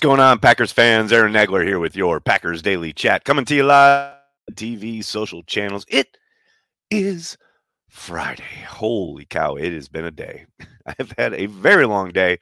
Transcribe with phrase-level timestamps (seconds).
[0.00, 1.12] What's going on, Packers fans?
[1.12, 4.14] Aaron Nagler here with your Packers Daily Chat, coming to you live
[4.52, 5.84] TV, social channels.
[5.88, 6.16] It
[6.90, 7.36] is
[7.90, 8.64] Friday.
[8.66, 10.46] Holy cow, it has been a day.
[10.86, 12.38] I have had a very long day.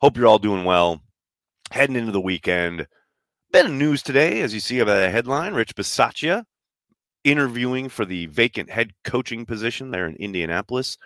[0.00, 1.02] Hope you're all doing well.
[1.72, 2.86] Heading into the weekend.
[3.52, 5.52] Bit of news today, as you see about the headline.
[5.52, 6.44] Rich Bisaccia
[7.22, 10.96] interviewing for the vacant head coaching position there in Indianapolis.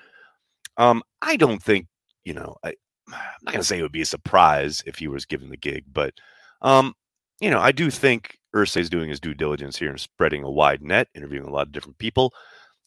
[0.77, 1.89] Um, I don't think,
[2.25, 2.75] you know, I,
[3.13, 5.57] I'm not going to say it would be a surprise if he was given the
[5.57, 6.15] gig, but,
[6.63, 6.95] um,
[7.41, 10.51] you know, I do think Irsay is doing his due diligence here and spreading a
[10.51, 12.33] wide net, interviewing a lot of different people.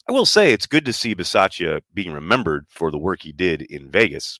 [0.07, 3.61] I will say it's good to see Bisaccia being remembered for the work he did
[3.63, 4.39] in Vegas.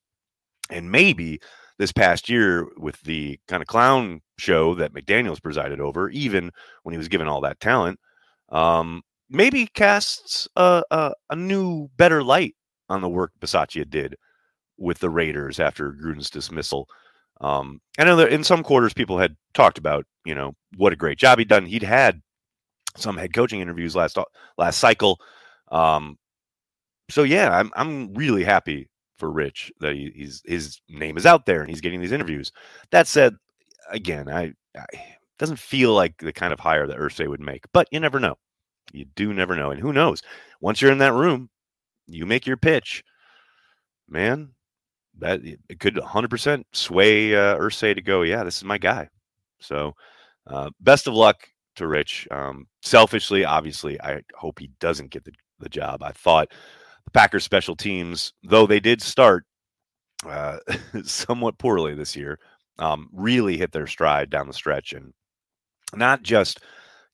[0.70, 1.40] And maybe
[1.78, 6.52] this past year with the kind of clown show that McDaniels presided over, even
[6.84, 8.00] when he was given all that talent,
[8.50, 12.56] um, maybe casts a, a, a, new, better light
[12.90, 14.16] on the work Bisaccia did
[14.82, 16.88] with the Raiders after Gruden's dismissal.
[17.40, 20.98] Um, I know that in some quarters people had talked about, you know, what a
[20.98, 21.66] great job he'd done.
[21.66, 22.22] He'd had
[22.98, 24.18] some head coaching interviews last
[24.58, 25.20] last cycle.
[25.72, 26.18] Um,
[27.10, 31.46] so yeah, I'm I'm really happy for Rich that he, he's his name is out
[31.46, 32.52] there and he's getting these interviews.
[32.92, 33.36] That said,
[33.90, 34.86] again, I, I
[35.40, 38.36] doesn't feel like the kind of hire that Irsay would make, but you never know.
[38.94, 40.22] You do never know, and who knows?
[40.60, 41.50] Once you're in that room,
[42.08, 43.04] you make your pitch,
[44.10, 44.54] man.
[45.22, 48.24] That it could 100% sway uh, Irsay to go.
[48.24, 49.08] Yeah, this is my guy.
[49.60, 49.94] So,
[50.48, 52.28] uh, best of luck to Rich.
[52.32, 56.04] Um, selfishly, obviously, I hope he doesn't get the, the job.
[56.04, 56.50] I thought
[57.06, 59.46] the Packers special teams, though they did start
[60.26, 60.58] uh,
[61.04, 62.40] somewhat poorly this year,
[62.80, 64.94] um, really hit their stride down the stretch.
[64.94, 65.14] And
[65.96, 66.62] not just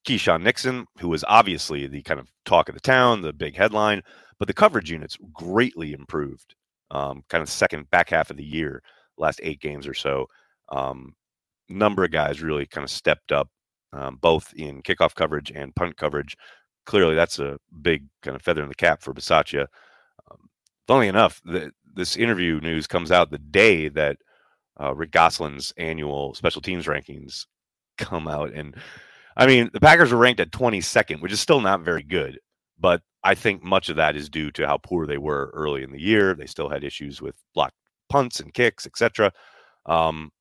[0.07, 4.01] Keisean Nixon, who was obviously the kind of talk of the town, the big headline,
[4.39, 6.55] but the coverage units greatly improved.
[6.91, 8.81] Um, kind of second back half of the year,
[9.17, 10.27] last eight games or so.
[10.69, 11.15] Um,
[11.69, 13.49] number of guys really kind of stepped up,
[13.93, 16.35] um, both in kickoff coverage and punt coverage.
[16.85, 19.67] Clearly, that's a big kind of feather in the cap for Bisaccia.
[20.31, 20.49] Um,
[20.87, 24.17] funnily enough, the, this interview news comes out the day that
[24.79, 27.45] uh, Rick Gosselin's annual special teams rankings
[27.97, 28.53] come out.
[28.53, 28.75] And
[29.35, 32.39] I mean, the Packers were ranked at 22nd, which is still not very good.
[32.79, 35.91] But I think much of that is due to how poor they were early in
[35.91, 36.33] the year.
[36.33, 37.75] They still had issues with blocked
[38.07, 39.33] punts and kicks, etc.
[39.85, 40.31] Um,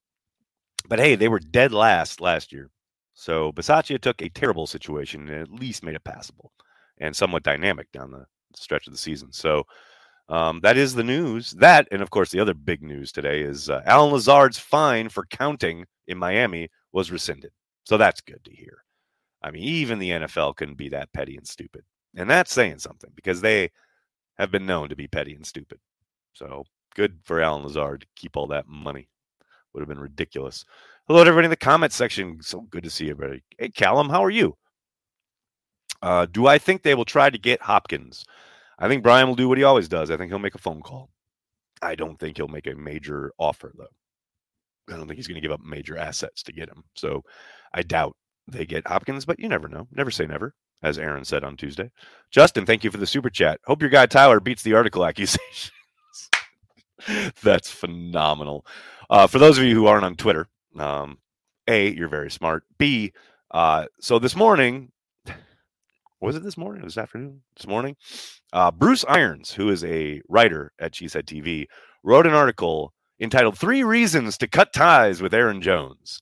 [0.88, 2.70] but hey, they were dead last last year.
[3.14, 6.52] So Bisaccia took a terrible situation and at least made it passable
[6.98, 8.24] and somewhat dynamic down the
[8.54, 9.32] stretch of the season.
[9.32, 9.64] So
[10.28, 11.50] um, that is the news.
[11.58, 15.26] That, and of course, the other big news today is uh, Allen Lazard's fine for
[15.26, 17.50] counting in Miami was rescinded.
[17.82, 18.84] So that's good to hear.
[19.42, 21.82] I mean, even the NFL couldn't be that petty and stupid.
[22.16, 23.70] And that's saying something because they
[24.38, 25.78] have been known to be petty and stupid.
[26.32, 29.08] So good for Allen Lazard to keep all that money.
[29.72, 30.64] Would have been ridiculous.
[31.06, 32.38] Hello to everybody in the comment section.
[32.40, 33.42] So good to see everybody.
[33.58, 34.56] Hey, Callum, how are you?
[36.02, 38.24] Uh, do I think they will try to get Hopkins?
[38.78, 40.10] I think Brian will do what he always does.
[40.10, 41.10] I think he'll make a phone call.
[41.82, 44.92] I don't think he'll make a major offer, though.
[44.92, 46.84] I don't think he's going to give up major assets to get him.
[46.94, 47.24] So
[47.74, 48.16] I doubt
[48.46, 49.88] they get Hopkins, but you never know.
[49.92, 51.90] Never say never, as Aaron said on Tuesday.
[52.30, 53.60] Justin, thank you for the super chat.
[53.64, 55.72] Hope your guy Tyler beats the article accusations.
[57.42, 58.66] That's phenomenal.
[59.08, 60.48] Uh, for those of you who aren't on Twitter,
[60.78, 61.18] um,
[61.68, 62.64] A, you're very smart.
[62.78, 63.12] B,
[63.52, 64.90] uh, so this morning,
[66.20, 66.82] was it this morning?
[66.82, 67.96] This afternoon, this morning.
[68.52, 71.66] Uh, Bruce Irons, who is a writer at Cheesehead TV,
[72.02, 76.20] wrote an article entitled Three Reasons to Cut Ties with Aaron Jones.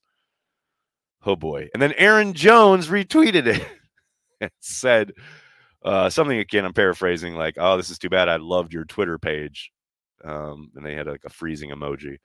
[1.27, 1.69] Oh boy.
[1.73, 3.67] And then Aaron Jones retweeted it
[4.61, 5.13] said
[5.85, 8.29] uh, something again, I'm paraphrasing, like, oh, this is too bad.
[8.29, 9.71] I loved your Twitter page.
[10.25, 12.17] Um, and they had like a freezing emoji.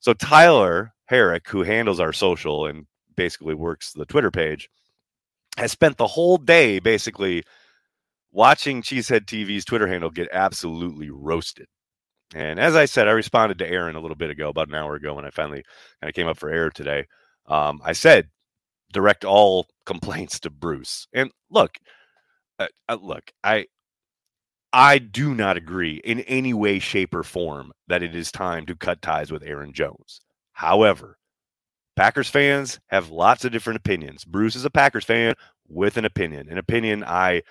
[0.00, 4.70] So Tyler Herrick, who handles our social and basically works the Twitter page,
[5.58, 7.42] has spent the whole day basically
[8.32, 11.66] watching Cheesehead TV's Twitter handle get absolutely roasted.
[12.34, 14.94] And as I said, I responded to Aaron a little bit ago, about an hour
[14.94, 15.62] ago, when I finally
[16.00, 17.06] kind of came up for air today.
[17.46, 18.28] Um, I said,
[18.96, 21.06] direct all complaints to Bruce.
[21.12, 21.76] And look,
[22.58, 23.66] uh, uh, look, I
[24.72, 28.74] I do not agree in any way, shape, or form that it is time to
[28.74, 30.22] cut ties with Aaron Jones.
[30.52, 31.18] However,
[31.94, 34.24] Packers fans have lots of different opinions.
[34.24, 35.34] Bruce is a Packers fan
[35.68, 37.42] with an opinion, an opinion I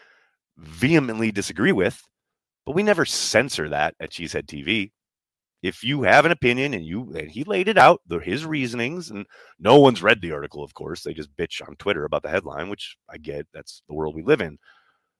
[0.57, 2.01] vehemently disagree with,
[2.65, 4.92] but we never censor that at Cheesehead TV.
[5.65, 9.09] If you have an opinion and you and he laid it out, the, his reasonings,
[9.09, 9.25] and
[9.57, 11.01] no one's read the article, of course.
[11.01, 13.47] They just bitch on Twitter about the headline, which I get.
[13.51, 14.59] That's the world we live in.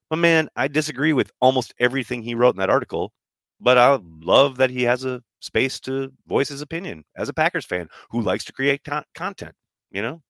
[0.08, 3.12] But man, I disagree with almost everything he wrote in that article.
[3.60, 7.66] But I love that he has a space to voice his opinion as a Packers
[7.66, 9.56] fan who likes to create con- content.
[9.90, 10.22] You know,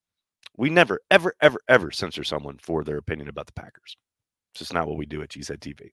[0.56, 3.97] we never, ever, ever, ever censor someone for their opinion about the Packers.
[4.53, 5.89] It's just not what we do at GZ TV.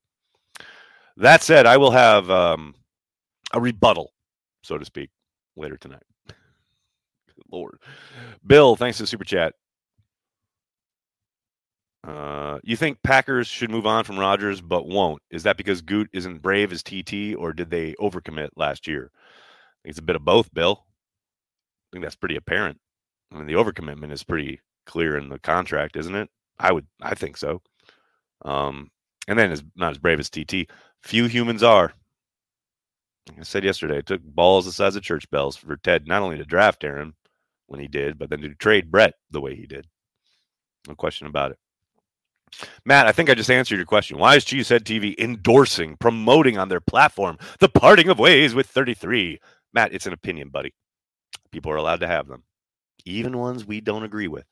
[1.17, 2.77] That said, I will have um,
[3.53, 4.13] a rebuttal,
[4.63, 5.11] so to speak,
[5.57, 6.03] later tonight.
[7.51, 7.79] Lord.
[8.47, 9.55] Bill, thanks to Super Chat.
[12.05, 15.23] Uh, you think Packers should move on from Rodgers but won't?
[15.31, 19.11] Is that because Goot isn't brave as TT, or did they overcommit last year?
[19.85, 20.85] It's a bit of both, Bill.
[20.85, 22.79] I think that's pretty apparent.
[23.33, 26.29] I mean, the overcommitment is pretty clear in the contract, isn't it?
[26.59, 27.63] I would, I think so.
[28.45, 28.91] Um,
[29.29, 30.69] and then is not as brave as TT.
[31.03, 31.93] Few humans are.
[33.39, 36.39] I said yesterday, it took balls the size of church bells for Ted not only
[36.39, 37.15] to draft Aaron
[37.67, 39.87] when he did, but then to trade Brett the way he did.
[40.89, 41.59] No question about it.
[42.85, 44.19] Matt, I think I just answered your question.
[44.19, 49.39] Why is Cheesehead TV endorsing, promoting on their platform the parting of ways with 33?
[49.73, 50.75] Matt, it's an opinion, buddy.
[51.51, 52.43] People are allowed to have them,
[53.05, 54.45] even ones we don't agree with.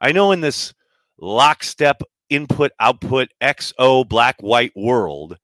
[0.00, 0.72] I know in this
[1.18, 5.36] lockstep input output XO black white world,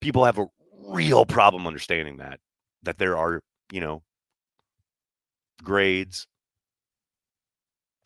[0.00, 0.46] people have a
[0.86, 2.40] real problem understanding that
[2.82, 3.40] that there are,
[3.72, 4.02] you know,
[5.62, 6.26] grades,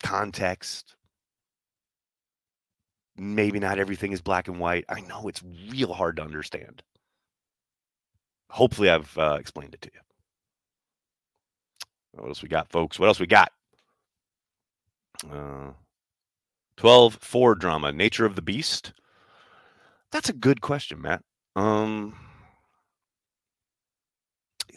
[0.03, 0.95] context,
[3.17, 4.85] maybe not everything is black and white.
[4.89, 6.81] I know it's real hard to understand.
[8.49, 9.99] Hopefully, I've uh, explained it to you.
[12.13, 12.97] What else we got, folks?
[12.97, 13.51] What else we got?
[15.29, 15.71] Uh,
[16.77, 18.93] 12 4 drama, nature of the beast.
[20.11, 21.21] That's a good question, Matt.
[21.55, 22.15] Um,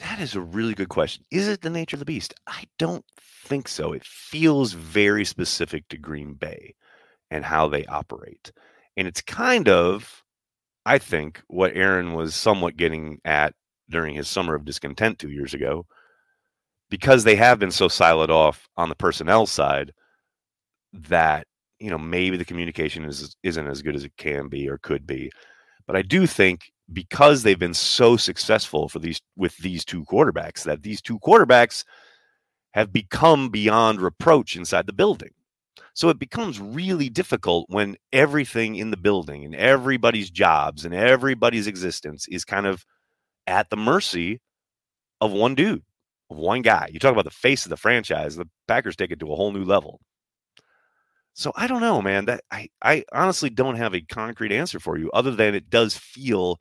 [0.02, 1.25] that is a really good question.
[1.31, 2.34] Is it the nature of the beast?
[2.46, 3.04] I don't
[3.46, 3.93] think so.
[3.93, 6.75] It feels very specific to Green Bay
[7.31, 8.52] and how they operate.
[8.96, 10.22] And it's kind of,
[10.84, 13.54] I think, what Aaron was somewhat getting at
[13.88, 15.87] during his summer of discontent two years ago,
[16.90, 19.93] because they have been so siloed off on the personnel side
[20.93, 21.46] that
[21.78, 25.06] you know maybe the communication is isn't as good as it can be or could
[25.06, 25.31] be.
[25.87, 30.65] But I do think because they've been so successful for these with these two quarterbacks
[30.65, 31.85] that these two quarterbacks
[32.73, 35.31] have become beyond reproach inside the building.
[35.94, 41.67] So it becomes really difficult when everything in the building and everybody's jobs and everybody's
[41.67, 42.85] existence is kind of
[43.47, 44.41] at the mercy
[45.21, 45.83] of one dude,
[46.31, 46.88] of one guy.
[46.91, 49.53] You talk about the face of the franchise, the Packers take it to a whole
[49.53, 50.00] new level.
[51.35, 52.27] So I don't know, man.
[52.27, 55.97] That I I honestly don't have a concrete answer for you other than it does
[55.97, 56.59] feel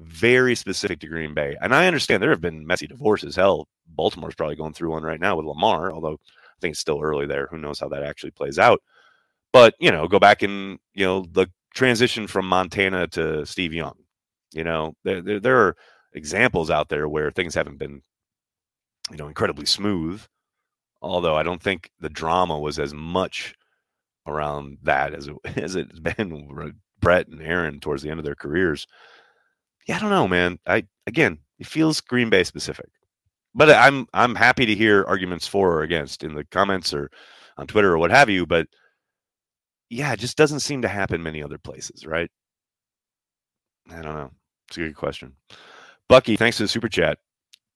[0.00, 1.56] very specific to Green Bay.
[1.60, 3.36] And I understand there have been messy divorces.
[3.36, 7.00] Hell, Baltimore's probably going through one right now with Lamar, although I think it's still
[7.00, 7.48] early there.
[7.50, 8.82] Who knows how that actually plays out?
[9.52, 13.96] But you know, go back and you know the transition from Montana to Steve Young.
[14.52, 15.76] You know, there, there, there are
[16.14, 18.02] examples out there where things haven't been,
[19.10, 20.22] you know, incredibly smooth.
[21.02, 23.54] Although I don't think the drama was as much
[24.26, 28.34] around that as it as it's been Brett and Aaron towards the end of their
[28.34, 28.86] careers.
[29.86, 30.58] Yeah, I don't know, man.
[30.66, 32.88] I again, it feels Green Bay specific
[33.54, 37.10] but I'm I'm happy to hear arguments for or against in the comments or
[37.56, 38.46] on Twitter or what have you.
[38.46, 38.68] But
[39.88, 42.30] yeah, it just doesn't seem to happen many other places, right?
[43.90, 44.30] I don't know.
[44.68, 45.34] It's a good question.
[46.08, 47.18] Bucky, thanks for the super chat.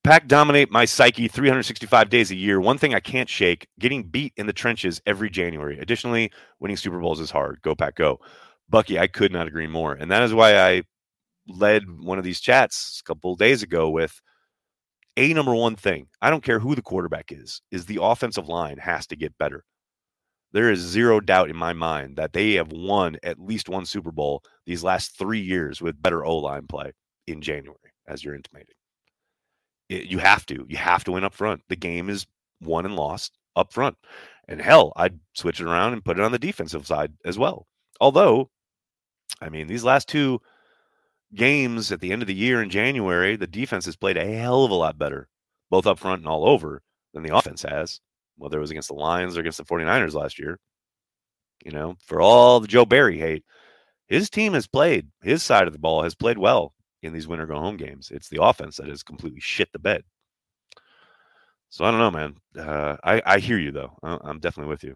[0.03, 2.61] Pack dominate my psyche 365 days a year.
[2.61, 5.79] One thing I can't shake getting beat in the trenches every January.
[5.79, 7.59] Additionally, winning Super Bowls is hard.
[7.63, 8.19] Go, Pack, go.
[8.69, 9.93] Bucky, I could not agree more.
[9.93, 10.83] And that is why I
[11.47, 14.19] led one of these chats a couple days ago with
[15.17, 18.77] a number one thing, I don't care who the quarterback is, is the offensive line
[18.77, 19.63] has to get better.
[20.51, 24.11] There is zero doubt in my mind that they have won at least one Super
[24.11, 26.93] Bowl these last three years with better O line play
[27.27, 28.75] in January, as you're intimating.
[29.89, 30.65] It, you have to.
[30.69, 31.61] You have to win up front.
[31.69, 32.25] The game is
[32.61, 33.97] won and lost up front.
[34.47, 37.67] And hell, I'd switch it around and put it on the defensive side as well.
[37.99, 38.49] Although,
[39.41, 40.39] I mean, these last two
[41.33, 44.63] games at the end of the year in January, the defense has played a hell
[44.63, 45.27] of a lot better,
[45.69, 46.81] both up front and all over,
[47.13, 47.99] than the offense has,
[48.37, 50.59] whether it was against the Lions or against the 49ers last year.
[51.63, 53.43] You know, for all the Joe Barry hate,
[54.07, 57.45] his team has played, his side of the ball has played well in these winter
[57.45, 58.11] go home games.
[58.11, 60.03] It's the offense that has completely shit the bed.
[61.69, 62.35] So I don't know, man.
[62.57, 63.97] Uh, I, I hear you, though.
[64.03, 64.95] I'm definitely with you.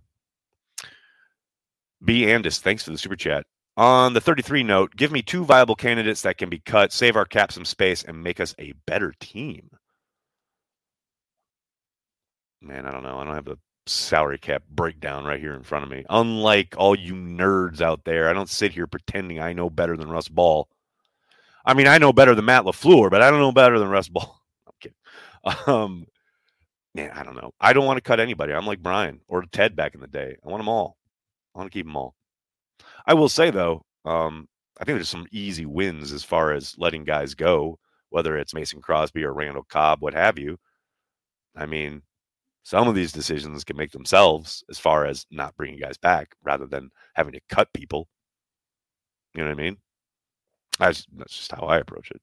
[2.03, 2.21] B.
[2.23, 3.45] Andis, thanks for the super chat.
[3.79, 7.23] On the 33 note, give me two viable candidates that can be cut, save our
[7.23, 9.69] cap some space, and make us a better team.
[12.61, 13.19] Man, I don't know.
[13.19, 16.03] I don't have the salary cap breakdown right here in front of me.
[16.09, 20.09] Unlike all you nerds out there, I don't sit here pretending I know better than
[20.09, 20.67] Russ Ball.
[21.65, 24.09] I mean, I know better than Matt LaFleur, but I don't know better than Russ
[24.09, 24.41] Ball.
[24.67, 25.67] I'm kidding.
[25.73, 26.05] Um,
[26.93, 27.53] man, I don't know.
[27.61, 28.51] I don't want to cut anybody.
[28.51, 30.35] I'm like Brian or Ted back in the day.
[30.45, 30.97] I want them all.
[31.55, 32.13] I want to keep them all.
[33.05, 34.47] I will say though, um,
[34.79, 37.77] I think there's some easy wins as far as letting guys go,
[38.09, 40.57] whether it's Mason Crosby or Randall Cobb, what have you.
[41.55, 42.01] I mean,
[42.63, 46.67] some of these decisions can make themselves as far as not bringing guys back rather
[46.67, 48.07] than having to cut people.
[49.33, 49.77] You know what I mean?
[50.79, 52.21] That's, that's just how I approach it.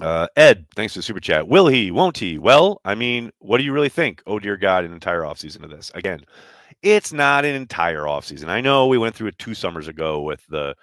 [0.00, 1.48] Uh, Ed, thanks for the super chat.
[1.48, 1.90] Will he?
[1.90, 2.38] Won't he?
[2.38, 4.22] Well, I mean, what do you really think?
[4.26, 5.90] Oh, dear God, an entire offseason of this.
[5.94, 6.20] Again,
[6.82, 8.48] it's not an entire offseason.
[8.48, 10.74] I know we went through it two summers ago with the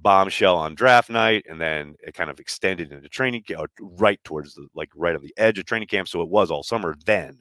[0.00, 3.66] bombshell on draft night, and then it kind of extended into training camp, uh,
[3.98, 6.08] right towards the like right on the edge of training camp.
[6.08, 7.38] So it was all summer then.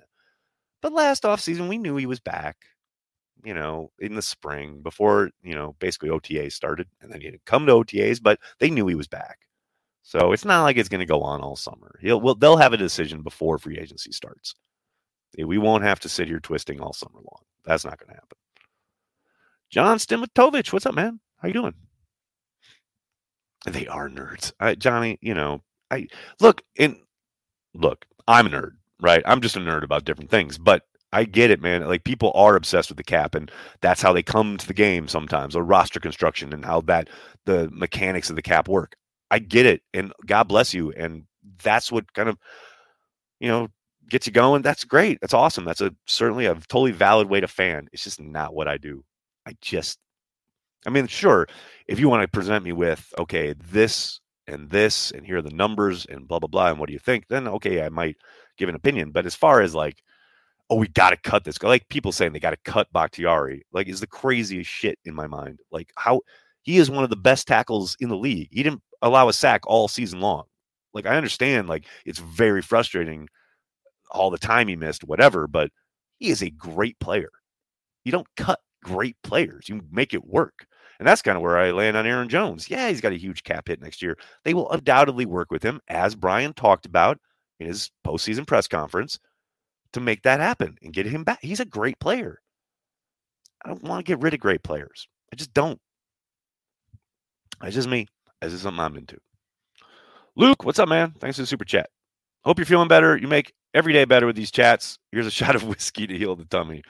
[0.82, 2.58] But last offseason, we knew he was back,
[3.44, 6.88] you know, in the spring before, you know, basically OTA started.
[7.02, 9.40] And then he didn't come to OTAs, but they knew he was back.
[10.04, 12.00] So it's not like it's going to go on all summer.
[12.02, 14.56] He'll, well, they'll have a decision before free agency starts.
[15.38, 17.42] We won't have to sit here twisting all summer long.
[17.66, 18.38] That's not going to happen.
[19.70, 21.20] John Stimatovich, what's up, man?
[21.38, 21.74] How you doing?
[23.66, 25.18] They are nerds, I, Johnny.
[25.22, 26.08] You know, I
[26.40, 26.98] look and
[27.74, 28.06] look.
[28.28, 29.22] I'm a nerd, right?
[29.26, 31.86] I'm just a nerd about different things, but I get it, man.
[31.86, 35.08] Like people are obsessed with the cap, and that's how they come to the game
[35.08, 37.10] sometimes, or roster construction, and how that
[37.46, 38.96] the mechanics of the cap work.
[39.32, 41.24] I get it, and God bless you, and
[41.64, 42.38] that's what kind of
[43.40, 43.68] you know
[44.10, 44.62] gets you going.
[44.62, 45.20] That's great.
[45.22, 45.66] That's awesome.
[45.66, 47.88] That's a certainly a totally valid way to fan.
[47.92, 49.04] It's just not what I do.
[49.46, 50.00] I just,
[50.86, 51.48] I mean, sure,
[51.88, 55.50] if you want to present me with okay, this and this, and here are the
[55.50, 57.28] numbers, and blah blah blah, and what do you think?
[57.28, 58.18] Then okay, I might
[58.58, 59.12] give an opinion.
[59.12, 60.04] But as far as like
[60.70, 61.62] oh, we got to cut this.
[61.62, 65.28] Like people saying they got to cut Bakhtiari, like is the craziest shit in my
[65.28, 65.60] mind.
[65.72, 66.22] Like how
[66.64, 68.50] he is one of the best tackles in the league.
[68.52, 70.44] He didn't allow a sack all season long.
[70.94, 73.30] Like I understand, like it's very frustrating
[74.12, 75.72] all the time he missed, whatever, but
[76.20, 77.30] he is a great player.
[78.06, 80.66] You don't cut great players, you make it work.
[81.00, 82.70] And that's kind of where I land on Aaron Jones.
[82.70, 84.18] Yeah, he's got a huge cap hit next year.
[84.44, 87.20] They will undoubtedly work with him, as Brian talked about
[87.60, 89.20] in his postseason press conference
[89.94, 91.40] to make that happen and get him back.
[91.42, 92.40] He's a great player.
[93.64, 95.08] I don't want to get rid of great players.
[95.32, 95.80] I just don't.
[97.62, 98.08] That's just me.
[98.42, 99.18] That's just something I'm into.
[100.36, 101.14] Luke, what's up, man?
[101.20, 101.90] Thanks for the super chat.
[102.44, 103.18] Hope you're feeling better.
[103.18, 104.98] You make every day better with these chats.
[105.12, 106.84] Here's a shot of whiskey to heal the tummy.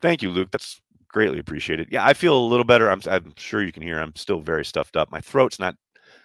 [0.00, 0.50] Thank you, Luke.
[0.50, 1.88] That's greatly appreciated.
[1.90, 2.90] Yeah, I feel a little better.
[2.90, 3.98] I'm, I'm sure you can hear.
[3.98, 5.10] I'm still very stuffed up.
[5.10, 5.74] My throat's not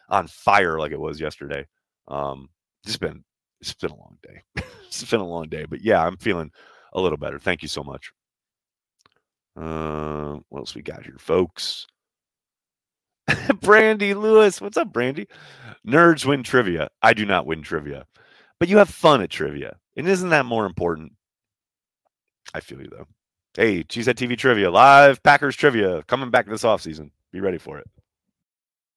[0.10, 1.66] on fire like it was yesterday.
[2.08, 2.50] Um,
[2.84, 3.24] it's been
[3.62, 4.42] it's been a long day.
[4.86, 6.52] it's been a long day, but yeah, I'm feeling
[6.94, 7.40] a little better.
[7.40, 8.12] Thank you so much.
[9.56, 11.88] Uh, what else we got here, folks?
[13.62, 15.28] Brandy Lewis, what's up, Brandy?
[15.88, 16.90] Nerds win trivia.
[17.02, 18.06] I do not win trivia,
[18.60, 21.14] but you have fun at trivia, and isn't that more important?
[22.54, 23.08] I feel you though.
[23.54, 27.12] Hey, Cheesehead TV trivia, live Packers trivia coming back this off season.
[27.32, 27.88] Be ready for it.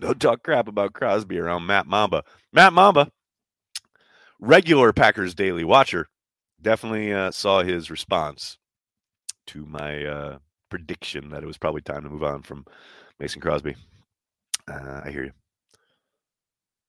[0.00, 2.24] Don't talk crap about Crosby around Matt Mamba.
[2.52, 3.10] Matt Mamba,
[4.40, 6.08] regular Packers Daily Watcher,
[6.60, 8.58] definitely uh, saw his response
[9.48, 10.38] to my uh,
[10.70, 12.64] prediction that it was probably time to move on from
[13.18, 13.76] Mason Crosby.
[14.66, 15.32] Uh, I hear you.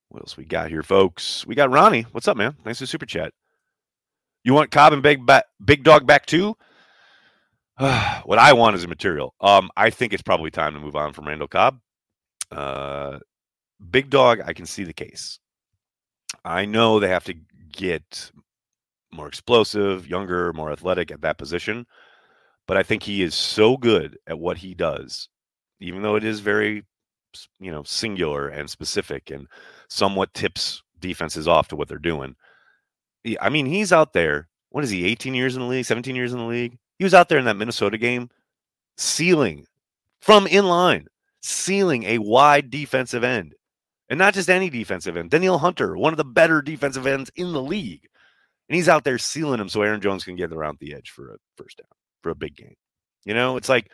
[0.09, 1.45] What else we got here, folks?
[1.45, 2.05] We got Ronnie.
[2.11, 2.55] What's up, man?
[2.63, 3.33] Thanks for super chat.
[4.43, 6.55] You want Cobb and Big ba- Big Dog back too?
[7.77, 9.33] what I want is a material.
[9.41, 11.79] Um, I think it's probably time to move on from Randall Cobb.
[12.51, 13.20] Uh,
[13.89, 15.39] big dog, I can see the case.
[16.46, 17.36] I know they have to
[17.72, 18.31] get
[19.13, 21.86] more explosive, younger, more athletic at that position,
[22.67, 25.29] but I think he is so good at what he does,
[25.79, 26.86] even though it is very,
[27.60, 29.48] you know, singular and specific and
[29.89, 32.36] somewhat tips defenses off to what they're doing.
[33.39, 34.48] I mean, he's out there.
[34.70, 36.77] What is he, 18 years in the league, 17 years in the league?
[36.98, 38.29] He was out there in that Minnesota game,
[38.98, 39.65] sealing
[40.22, 41.08] from in line
[41.41, 43.55] sealing a wide defensive end.
[44.10, 45.29] And not just any defensive end.
[45.29, 48.07] Danielle Hunter, one of the better defensive ends in the league.
[48.67, 51.33] And he's out there sealing him so Aaron Jones can get around the edge for
[51.33, 51.88] a first down,
[52.21, 52.75] for a big game.
[53.25, 53.89] You know, it's like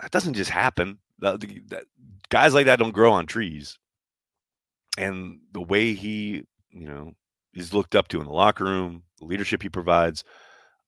[0.00, 0.98] that doesn't just happen.
[1.18, 1.84] The,
[2.28, 3.78] guys like that don't grow on trees.
[4.98, 7.12] And the way he, you know,
[7.54, 10.24] is looked up to in the locker room, the leadership he provides,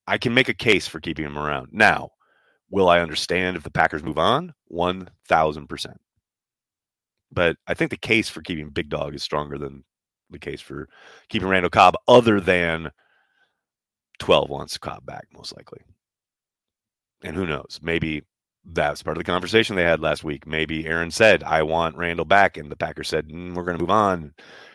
[0.07, 1.69] I can make a case for keeping him around.
[1.71, 2.11] Now,
[2.75, 4.53] will I understand if the Packers move on?
[4.73, 5.97] 1000%.
[7.31, 9.85] But I think the case for keeping Big Dog is stronger than
[10.29, 10.89] the case for
[11.29, 12.91] keeping Randall Cobb, other than
[14.19, 15.83] 12 wants Cobb back, most likely.
[17.23, 17.79] And who knows?
[17.81, 18.25] Maybe
[18.65, 20.45] that's part of the conversation they had last week.
[20.45, 22.57] Maybe Aaron said, I want Randall back.
[22.57, 24.35] And the Packers said, mm, we're going to move on.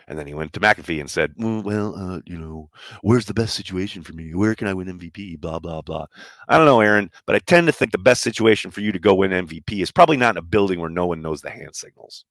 [0.09, 2.71] And then he went to McAfee and said, well, uh, you know,
[3.03, 4.33] where's the best situation for me?
[4.33, 5.39] Where can I win MVP?
[5.39, 6.07] Blah, blah, blah.
[6.47, 8.97] I don't know, Aaron, but I tend to think the best situation for you to
[8.97, 11.75] go win MVP is probably not in a building where no one knows the hand
[11.75, 12.25] signals.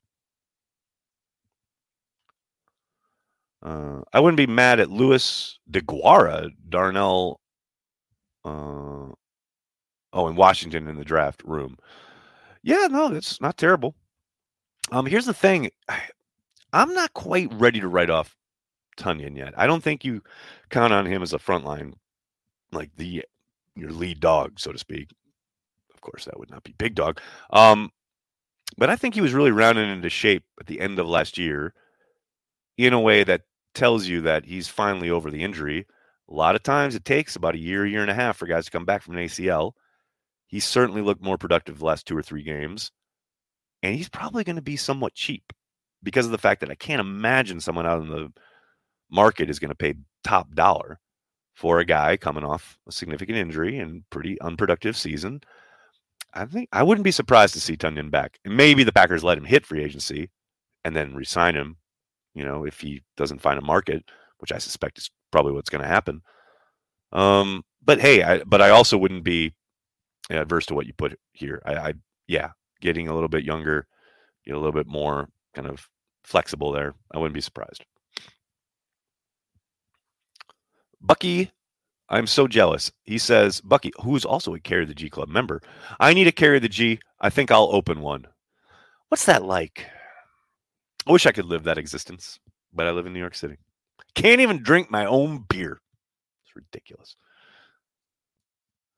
[3.62, 7.38] Uh, I wouldn't be mad at Louis DeGuara, Darnell.
[8.44, 9.14] Uh,
[10.12, 11.76] oh, in Washington in the draft room.
[12.64, 13.94] Yeah, no, that's not terrible.
[14.90, 15.70] Um, here's the thing.
[16.72, 18.36] I'm not quite ready to write off
[18.98, 19.54] Tonyan yet.
[19.56, 20.22] I don't think you
[20.70, 21.94] count on him as a frontline,
[22.72, 23.24] like the
[23.74, 25.10] your lead dog, so to speak.
[25.94, 27.20] Of course, that would not be big dog.
[27.50, 27.90] Um,
[28.76, 31.72] but I think he was really rounding into shape at the end of last year
[32.76, 33.42] in a way that
[33.74, 35.86] tells you that he's finally over the injury.
[36.28, 38.66] A lot of times it takes about a year, year and a half for guys
[38.66, 39.72] to come back from an ACL.
[40.46, 42.90] He certainly looked more productive the last two or three games.
[43.82, 45.52] And he's probably going to be somewhat cheap
[46.02, 48.32] because of the fact that I can't imagine someone out in the
[49.10, 51.00] market is going to pay top dollar
[51.54, 55.40] for a guy coming off a significant injury and pretty unproductive season.
[56.34, 58.38] I think I wouldn't be surprised to see Tonyan back.
[58.44, 60.30] Maybe the Packers let him hit free agency
[60.84, 61.76] and then resign him,
[62.34, 64.04] you know, if he doesn't find a market,
[64.38, 66.22] which I suspect is probably what's going to happen.
[67.12, 69.54] Um, but hey, I, but I also wouldn't be
[70.30, 71.62] adverse to what you put here.
[71.64, 71.94] I, I
[72.26, 73.86] yeah, getting a little bit younger,
[74.44, 75.88] get a little bit more kind of
[76.22, 76.94] flexible there.
[77.12, 77.84] I wouldn't be surprised.
[81.00, 81.50] Bucky,
[82.08, 82.92] I'm so jealous.
[83.02, 85.60] He says, Bucky, who's also a Carry the G Club member,
[85.98, 87.00] I need a Carry the G.
[87.20, 88.26] I think I'll open one.
[89.08, 89.84] What's that like?
[91.06, 92.38] I wish I could live that existence,
[92.72, 93.56] but I live in New York City.
[94.14, 95.80] Can't even drink my own beer.
[96.44, 97.16] It's ridiculous.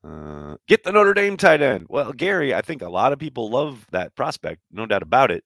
[0.03, 1.87] Uh, get the Notre Dame tight end.
[1.89, 5.43] Well, Gary, I think a lot of people love that prospect, no doubt about it.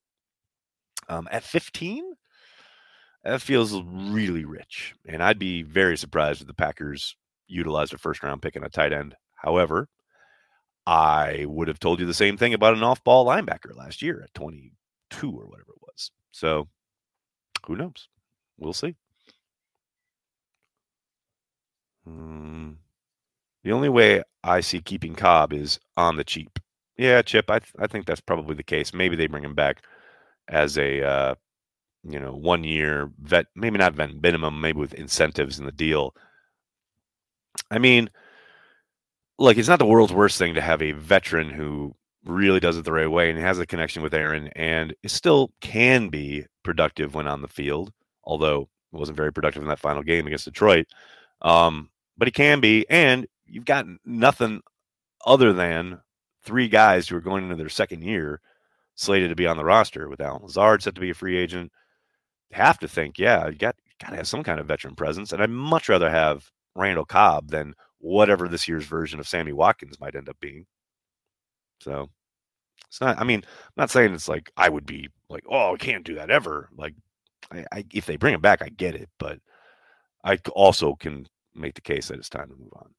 [1.07, 2.03] Um, at 15,
[3.23, 4.95] that feels really rich.
[5.07, 7.15] And I'd be very surprised if the Packers
[7.47, 9.15] utilized a first round pick and a tight end.
[9.35, 9.87] However,
[10.85, 14.21] I would have told you the same thing about an off ball linebacker last year
[14.23, 16.11] at 22 or whatever it was.
[16.31, 16.67] So
[17.65, 18.07] who knows?
[18.57, 18.95] We'll see.
[22.07, 22.77] Um,
[23.63, 26.59] the only way I see keeping Cobb is on the cheap.
[26.97, 28.93] Yeah, Chip, I th- I think that's probably the case.
[28.93, 29.81] Maybe they bring him back
[30.47, 31.35] as a uh,
[32.03, 36.15] you know one year vet, maybe not vet minimum, maybe with incentives in the deal.
[37.71, 38.09] I mean,
[39.37, 42.85] like it's not the world's worst thing to have a veteran who really does it
[42.85, 47.13] the right way and has a connection with Aaron and it still can be productive
[47.13, 50.87] when on the field, although it wasn't very productive in that final game against Detroit.
[51.41, 54.61] Um, but he can be, and you've got nothing
[55.25, 55.99] other than
[56.43, 58.41] three guys who are going into their second year
[58.95, 61.71] slated to be on the roster with Allen Lazard set to be a free agent.
[62.51, 65.41] Have to think, yeah, you got got to have some kind of veteran presence, and
[65.41, 70.15] I'd much rather have Randall Cobb than whatever this year's version of Sammy Watkins might
[70.15, 70.65] end up being.
[71.81, 72.09] So
[72.87, 73.19] it's not.
[73.19, 76.15] I mean, I'm not saying it's like I would be like, oh, I can't do
[76.15, 76.69] that ever.
[76.77, 76.95] Like,
[77.51, 79.39] I, I if they bring him back, I get it, but
[80.23, 82.89] I also can make the case that it's time to move on.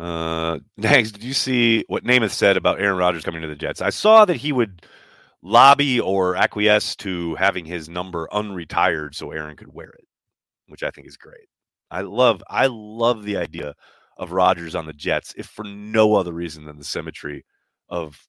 [0.00, 3.82] Uh, next, did you see what Namath said about Aaron Rodgers coming to the Jets?
[3.82, 4.86] I saw that he would
[5.42, 10.06] lobby or acquiesce to having his number unretired so Aaron could wear it,
[10.68, 11.48] which I think is great.
[11.90, 13.74] I love I love the idea
[14.16, 17.44] of Rodgers on the Jets, if for no other reason than the symmetry
[17.88, 18.26] of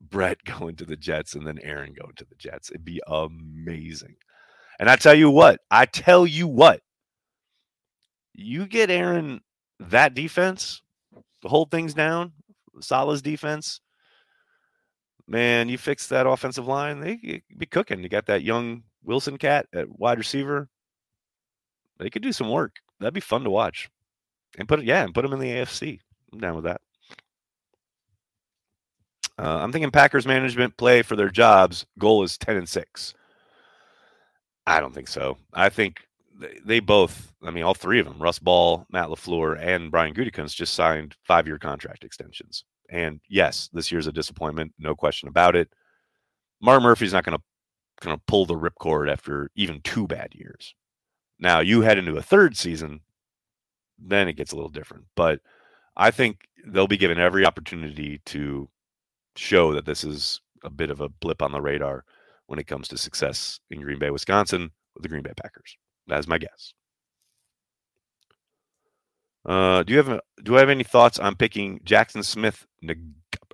[0.00, 2.70] Brett going to the Jets and then Aaron going to the Jets.
[2.70, 4.16] It'd be amazing.
[4.78, 6.80] And I tell you what, I tell you what,
[8.34, 9.40] you get Aaron
[9.78, 10.82] that defense,
[11.48, 12.32] whole thing's down.
[12.80, 13.80] Salah's defense,
[15.26, 18.02] man, you fix that offensive line, they be cooking.
[18.02, 20.68] You got that young Wilson cat at wide receiver.
[21.98, 22.76] They could do some work.
[23.00, 23.90] That'd be fun to watch.
[24.58, 25.98] And put it, yeah, and put them in the AFC.
[26.32, 26.80] I'm down with that.
[29.38, 31.86] Uh, I'm thinking Packers management play for their jobs.
[31.98, 33.14] Goal is 10 and 6.
[34.66, 35.38] I don't think so.
[35.52, 36.06] I think
[36.64, 40.54] they both, I mean, all three of them, Russ Ball, Matt LaFleur, and Brian Gutekunst
[40.54, 42.64] just signed five year contract extensions.
[42.90, 45.68] And yes, this year's a disappointment, no question about it.
[46.60, 47.42] Mark Murphy's not going to
[48.00, 50.74] going to pull the ripcord after even two bad years.
[51.38, 53.00] Now you head into a third season,
[53.98, 55.04] then it gets a little different.
[55.14, 55.40] But
[55.96, 58.68] I think they'll be given every opportunity to
[59.36, 62.04] show that this is a bit of a blip on the radar
[62.46, 65.76] when it comes to success in Green Bay, Wisconsin with the Green Bay Packers.
[66.06, 66.74] That's my guess.
[69.44, 72.64] Uh, do you have a, do I have any thoughts on picking Jackson Smith,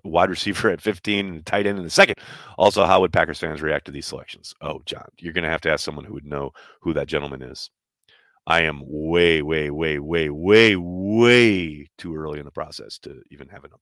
[0.04, 2.16] wide receiver at 15 and tight end in the second?
[2.58, 4.54] Also, how would Packers fans react to these selections?
[4.60, 7.42] Oh, John, you're going to have to ask someone who would know who that gentleman
[7.42, 7.70] is.
[8.46, 13.48] I am way, way, way, way, way, way too early in the process to even
[13.48, 13.72] have an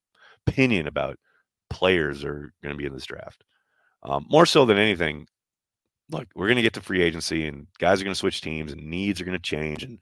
[0.46, 1.18] opinion about
[1.70, 3.44] players are going to be in this draft.
[4.02, 5.26] Um, more so than anything,
[6.10, 8.72] look, we're going to get to free agency and guys are going to switch teams
[8.72, 9.98] and needs are going to change and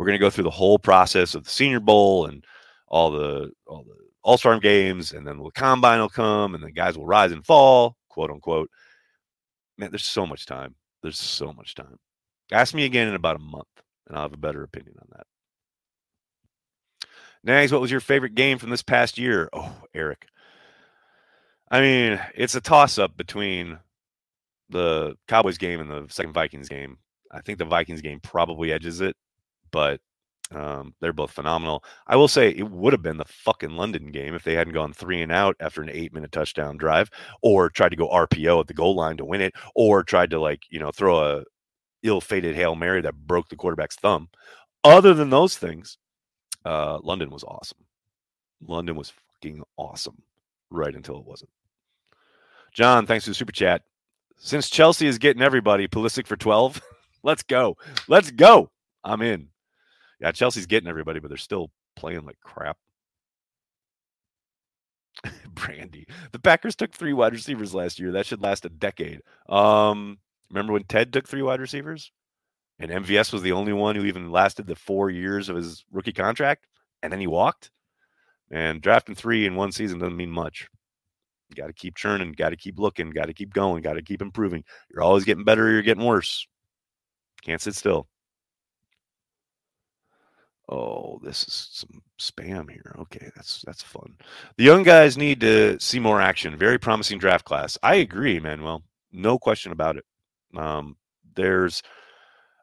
[0.00, 2.42] we're going to go through the whole process of the Senior Bowl and
[2.88, 6.70] all the all the All Star games, and then the combine will come, and the
[6.70, 8.70] guys will rise and fall, quote unquote.
[9.76, 10.74] Man, there's so much time.
[11.02, 11.98] There's so much time.
[12.50, 13.68] Ask me again in about a month,
[14.08, 15.26] and I'll have a better opinion on that.
[17.44, 19.50] Nags, what was your favorite game from this past year?
[19.52, 20.26] Oh, Eric.
[21.70, 23.78] I mean, it's a toss up between
[24.70, 26.98] the Cowboys game and the second Vikings game.
[27.32, 29.16] I think the Vikings game probably edges it
[29.70, 30.00] but
[30.52, 31.84] um, they're both phenomenal.
[32.06, 34.92] I will say it would have been the fucking London game if they hadn't gone
[34.92, 37.10] three and out after an eight minute touchdown drive,
[37.42, 40.40] or tried to go RPO at the goal line to win it, or tried to
[40.40, 41.44] like you know throw a
[42.02, 44.28] ill-fated hail mary that broke the quarterback's thumb.
[44.82, 45.98] Other than those things,
[46.64, 47.84] uh, London was awesome.
[48.66, 50.22] London was fucking awesome
[50.70, 51.50] right until it wasn't.
[52.72, 53.82] John, thanks for the super chat.
[54.42, 56.80] Since Chelsea is getting everybody, Pulisic for 12,
[57.22, 57.76] let's go.
[58.08, 58.70] Let's go.
[59.04, 59.48] I'm in.
[60.18, 62.78] Yeah, Chelsea's getting everybody, but they're still playing like crap.
[65.54, 66.06] Brandy.
[66.32, 68.12] The Packers took three wide receivers last year.
[68.12, 69.20] That should last a decade.
[69.46, 72.10] Um, remember when Ted took three wide receivers?
[72.78, 76.14] And MVS was the only one who even lasted the four years of his rookie
[76.14, 76.66] contract,
[77.02, 77.70] and then he walked.
[78.50, 80.66] And drafting three in one season doesn't mean much.
[81.56, 84.22] Got to keep churning, got to keep looking, got to keep going, got to keep
[84.22, 84.64] improving.
[84.90, 86.46] You're always getting better or you're getting worse.
[87.42, 88.06] Can't sit still.
[90.68, 92.94] Oh, this is some spam here.
[93.00, 94.16] Okay, that's that's fun.
[94.56, 96.56] The young guys need to see more action.
[96.56, 97.76] Very promising draft class.
[97.82, 98.84] I agree, Manuel.
[99.10, 100.04] No question about it.
[100.56, 100.96] Um,
[101.34, 101.82] there's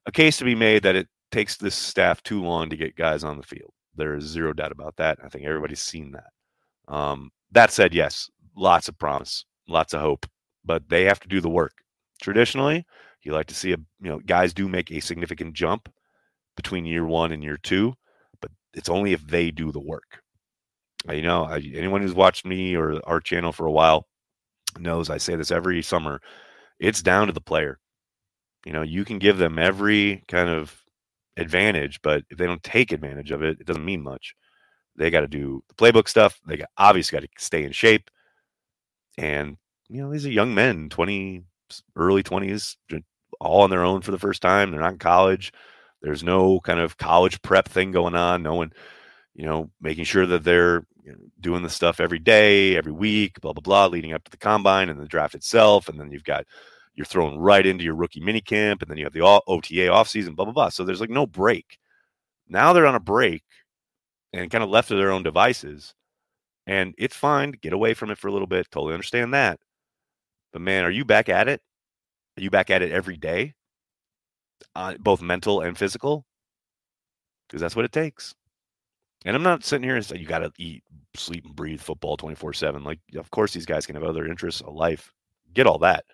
[0.06, 3.26] a case to be made that it takes this staff too long to get guys
[3.26, 3.74] on the field.
[3.98, 5.18] There is zero doubt about that.
[5.22, 6.94] I think everybody's seen that.
[6.94, 10.26] Um, that said, yes, lots of promise, lots of hope,
[10.66, 11.74] but they have to do the work.
[12.22, 12.86] Traditionally,
[13.24, 15.90] you like to see a you know guys do make a significant jump
[16.56, 17.94] between year one and year two,
[18.42, 20.22] but it's only if they do the work.
[21.12, 24.08] You know, I, anyone who's watched me or our channel for a while
[24.80, 26.20] knows I say this every summer.
[26.80, 27.80] It's down to the player.
[28.66, 30.82] You know, you can give them every kind of
[31.38, 34.36] advantage, but if they don't take advantage of it, it doesn't mean much.
[34.96, 36.40] They got to do the playbook stuff.
[36.48, 38.10] They got obviously got to stay in shape.
[39.18, 39.58] And
[39.90, 41.44] you know, these are young men, twenty,
[41.96, 42.78] early twenties,
[43.40, 44.72] all on their own for the first time.
[44.72, 45.52] They're not in college.
[46.02, 48.44] There's no kind of college prep thing going on.
[48.44, 48.72] No one,
[49.34, 53.40] you know, making sure that they're you know, doing the stuff every day, every week,
[53.42, 55.90] blah blah blah, leading up to the combine and the draft itself.
[55.90, 56.46] And then you've got
[56.96, 60.36] you're thrown right into your rookie mini camp, and then you have the OTA offseason,
[60.36, 60.70] blah blah blah.
[60.70, 61.78] So there's like no break.
[62.50, 63.44] Now they're on a break
[64.34, 65.94] and kind of left to their own devices.
[66.68, 68.70] And it's fine to get away from it for a little bit.
[68.70, 69.60] Totally understand that.
[70.54, 71.62] But man, are you back at it?
[72.38, 73.56] Are you back at it every day?
[74.76, 76.26] uh, both mental and physical,
[77.48, 78.36] because that's what it takes.
[79.26, 80.84] And I'm not sitting here and saying you got to eat,
[81.16, 82.84] sleep, and breathe football 24 7.
[82.84, 85.12] Like, of course, these guys can have other interests, a life,
[85.54, 86.06] get all that.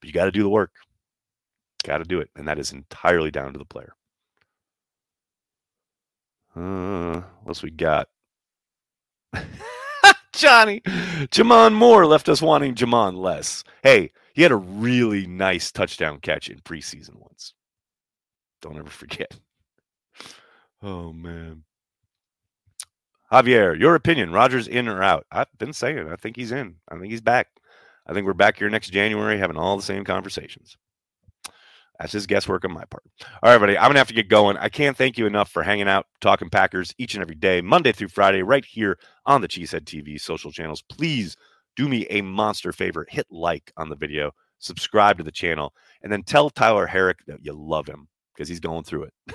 [0.00, 0.72] But you got to do the work.
[1.84, 2.30] Got to do it.
[2.36, 3.94] And that is entirely down to the player.
[6.56, 8.08] Uh, what else we got?
[10.40, 13.62] Johnny, J'Mon Moore left us wanting J'Mon less.
[13.82, 17.52] Hey, he had a really nice touchdown catch in preseason once.
[18.62, 19.36] Don't ever forget.
[20.82, 21.64] Oh man.
[23.30, 25.26] Javier, your opinion, Rodgers in or out?
[25.30, 26.76] I've been saying, I think he's in.
[26.88, 27.48] I think he's back.
[28.06, 30.78] I think we're back here next January having all the same conversations.
[32.00, 33.02] That's just guesswork on my part.
[33.20, 34.56] All right, everybody, I'm going to have to get going.
[34.56, 37.92] I can't thank you enough for hanging out, talking Packers each and every day, Monday
[37.92, 40.82] through Friday, right here on the Cheesehead TV social channels.
[40.88, 41.36] Please
[41.76, 46.10] do me a monster favor hit like on the video, subscribe to the channel, and
[46.10, 49.12] then tell Tyler Herrick that you love him because he's going through it.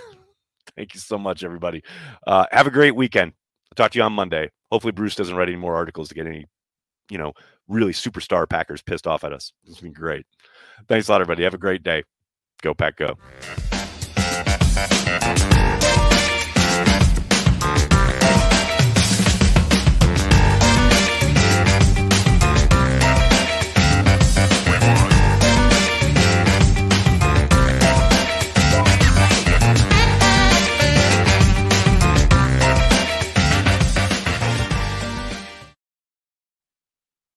[0.76, 1.84] Thank you so much, everybody.
[2.26, 3.34] Uh, have a great weekend.
[3.72, 4.50] I'll talk to you on Monday.
[4.72, 6.46] Hopefully, Bruce doesn't write any more articles to get any,
[7.12, 7.34] you know,
[7.68, 9.54] really superstar Packers pissed off at us.
[9.68, 10.26] It's been great.
[10.88, 11.44] Thanks a lot, everybody.
[11.44, 12.04] Have a great day.
[12.66, 13.16] Go, Pack, go.